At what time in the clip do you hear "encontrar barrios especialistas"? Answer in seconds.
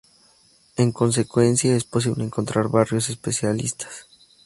2.23-4.07